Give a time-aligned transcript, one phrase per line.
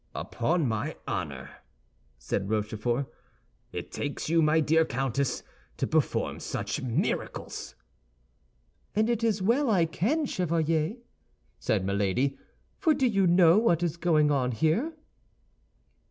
[0.15, 1.57] "Upon my honor,"
[2.17, 3.05] said Rochefort,
[3.71, 5.43] "it takes you, my dear countess,
[5.77, 7.75] to perform such miracles!"
[8.95, 10.95] "And it is well I can, Chevalier,"
[11.59, 12.35] said Milady,
[12.79, 14.95] "for do you know what is going on here?"